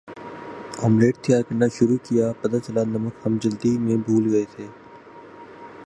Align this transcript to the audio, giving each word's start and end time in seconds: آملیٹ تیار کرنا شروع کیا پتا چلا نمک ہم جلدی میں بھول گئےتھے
آملیٹ 0.85 1.15
تیار 1.23 1.41
کرنا 1.47 1.67
شروع 1.77 1.97
کیا 2.03 2.31
پتا 2.41 2.59
چلا 2.59 2.83
نمک 2.85 3.15
ہم 3.25 3.37
جلدی 3.41 3.77
میں 3.77 3.97
بھول 4.05 4.23
گئےتھے 4.33 4.67